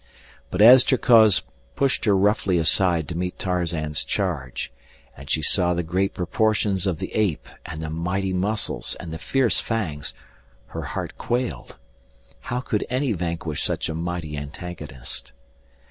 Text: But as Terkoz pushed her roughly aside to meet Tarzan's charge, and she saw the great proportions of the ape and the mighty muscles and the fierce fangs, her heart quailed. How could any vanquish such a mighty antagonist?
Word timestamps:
But 0.49 0.63
as 0.63 0.83
Terkoz 0.83 1.43
pushed 1.75 2.05
her 2.05 2.17
roughly 2.17 2.57
aside 2.57 3.07
to 3.07 3.15
meet 3.15 3.37
Tarzan's 3.37 4.03
charge, 4.03 4.71
and 5.15 5.29
she 5.29 5.43
saw 5.43 5.75
the 5.75 5.83
great 5.83 6.15
proportions 6.15 6.87
of 6.87 6.97
the 6.97 7.13
ape 7.13 7.47
and 7.67 7.81
the 7.83 7.89
mighty 7.91 8.33
muscles 8.33 8.95
and 8.99 9.13
the 9.13 9.19
fierce 9.19 9.59
fangs, 9.59 10.15
her 10.69 10.81
heart 10.97 11.19
quailed. 11.19 11.75
How 12.49 12.61
could 12.61 12.83
any 12.89 13.11
vanquish 13.11 13.61
such 13.61 13.89
a 13.89 13.93
mighty 13.93 14.35
antagonist? 14.35 15.33